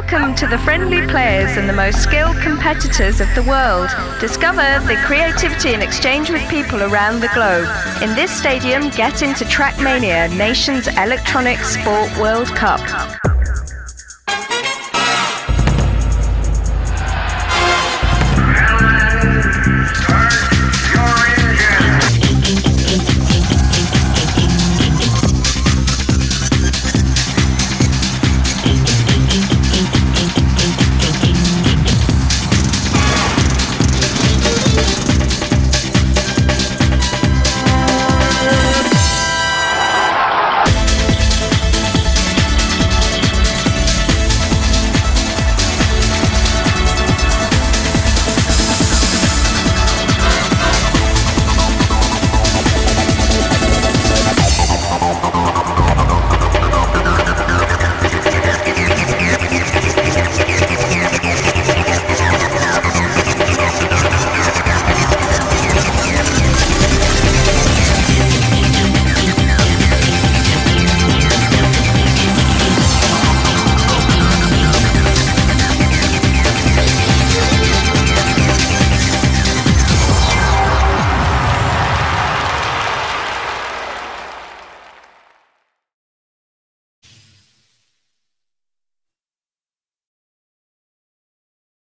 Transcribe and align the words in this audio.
Welcome 0.00 0.34
to 0.36 0.46
the 0.46 0.56
friendly 0.60 1.06
players 1.06 1.58
and 1.58 1.68
the 1.68 1.72
most 1.74 2.02
skilled 2.02 2.36
competitors 2.38 3.20
of 3.20 3.28
the 3.34 3.42
world. 3.42 3.90
Discover 4.20 4.86
the 4.86 4.96
creativity 5.04 5.74
and 5.74 5.82
exchange 5.82 6.30
with 6.30 6.40
people 6.48 6.82
around 6.82 7.20
the 7.20 7.28
globe. 7.34 7.68
In 8.02 8.14
this 8.14 8.30
stadium, 8.30 8.88
get 8.88 9.20
into 9.20 9.44
Trackmania, 9.44 10.34
Nations 10.34 10.88
Electronic 10.88 11.58
Sport 11.58 12.10
World 12.16 12.48
Cup. 12.56 12.80